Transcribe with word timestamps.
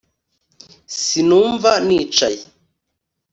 Sinumva 1.01 1.71
nicaye 1.87 2.41